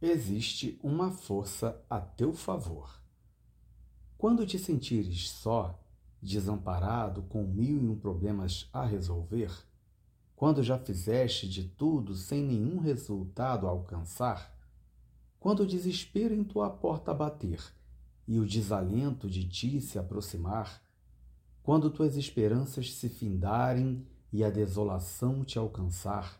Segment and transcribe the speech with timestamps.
[0.00, 3.00] existe uma força a teu favor.
[4.16, 5.78] Quando te sentires só,
[6.22, 9.50] desamparado, com mil e um problemas a resolver,
[10.34, 14.56] quando já fizeste de tudo sem nenhum resultado alcançar,
[15.38, 17.62] quando o desespero em tua porta bater
[18.26, 20.82] e o desalento de ti se aproximar,
[21.62, 26.39] quando tuas esperanças se findarem e a desolação te alcançar,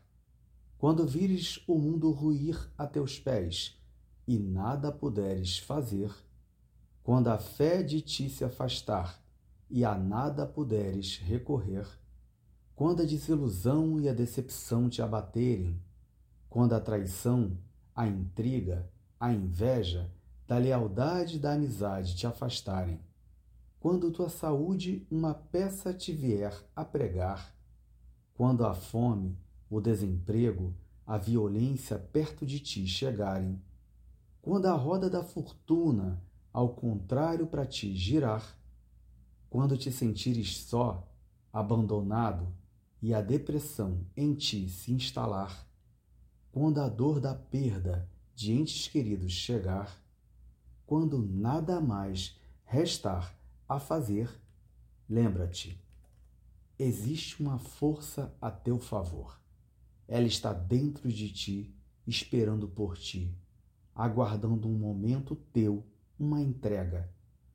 [0.80, 3.79] quando vires o mundo ruir a teus pés
[4.26, 6.11] e nada puderes fazer,
[7.02, 9.22] quando a fé de ti se afastar
[9.68, 11.86] e a nada puderes recorrer,
[12.74, 15.79] quando a desilusão e a decepção te abaterem,
[16.48, 17.58] quando a traição,
[17.94, 18.90] a intriga,
[19.21, 20.10] a inveja,
[20.49, 22.99] da lealdade e da amizade te afastarem,
[23.79, 27.54] quando tua saúde uma peça te vier a pregar,
[28.32, 29.36] quando a fome,
[29.70, 30.74] o desemprego,
[31.06, 33.62] a violência perto de ti chegarem,
[34.42, 36.20] quando a roda da fortuna,
[36.52, 38.58] ao contrário para ti girar,
[39.48, 41.08] quando te sentires só,
[41.52, 42.52] abandonado
[43.00, 45.66] e a depressão em ti se instalar,
[46.50, 50.02] quando a dor da perda de entes queridos chegar,
[50.84, 54.28] quando nada mais restar a fazer,
[55.08, 55.80] lembra-te,
[56.77, 59.40] existe uma força a teu favor.
[60.11, 61.72] Ela está dentro de ti,
[62.05, 63.33] esperando por ti,
[63.94, 65.86] aguardando um momento teu,
[66.19, 67.08] uma entrega,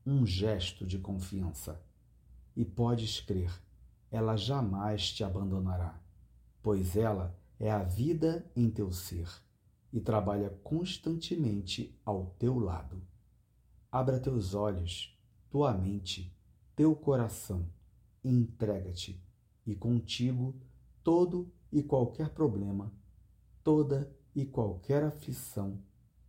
[0.06, 1.84] um gesto de confiança.
[2.56, 3.52] E podes crer,
[4.10, 6.02] ela jamais te abandonará,
[6.64, 9.28] pois ela é a vida em teu ser
[9.92, 13.02] e trabalha constantemente ao teu lado.
[13.92, 15.14] Abra teus olhos,
[15.50, 16.34] tua mente,
[16.74, 17.68] teu coração,
[18.24, 19.22] e entrega-te,
[19.68, 20.56] e contigo
[21.04, 22.90] todo e qualquer problema,
[23.62, 25.78] toda e qualquer aflição,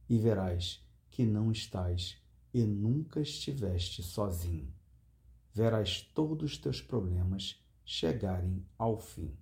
[0.09, 2.21] e verás que não estás
[2.53, 4.75] e nunca estiveste sozinho.
[5.55, 9.39] Verás todos os teus problemas chegarem ao fim.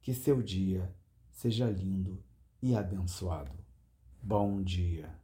[0.00, 0.90] Que seu dia
[1.30, 2.24] seja lindo
[2.62, 3.58] e abençoado.
[4.22, 5.14] Bom dia.